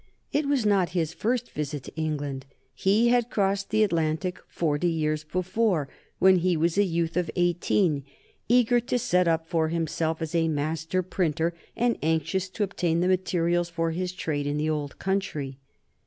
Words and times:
It 0.33 0.47
was 0.47 0.65
not 0.65 0.89
his 0.97 1.13
first 1.13 1.51
visit 1.51 1.83
to 1.83 1.95
England. 1.95 2.47
He 2.73 3.09
had 3.09 3.29
crossed 3.29 3.69
the 3.69 3.83
Atlantic 3.83 4.39
forty 4.47 4.89
years 4.89 5.23
before 5.23 5.89
when 6.17 6.37
he 6.37 6.57
was 6.57 6.75
a 6.75 6.83
youth 6.83 7.15
of 7.15 7.29
eighteen, 7.35 8.03
eager 8.49 8.79
to 8.79 8.97
set 8.97 9.27
up 9.27 9.47
for 9.47 9.69
himself 9.69 10.19
as 10.19 10.33
a 10.33 10.47
master 10.47 11.03
printer, 11.03 11.53
and 11.75 11.99
anxious 12.01 12.49
to 12.49 12.63
obtain 12.63 13.01
the 13.01 13.07
materials 13.07 13.69
for 13.69 13.91
his 13.91 14.11
trade 14.11 14.47
in 14.47 14.57
the 14.57 14.71
old 14.71 14.97
country. 14.97 15.59